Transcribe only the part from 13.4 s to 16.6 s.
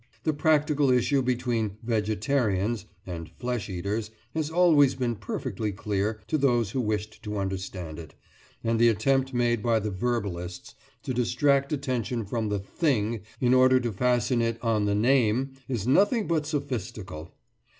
order to fasten it on the name is nothing but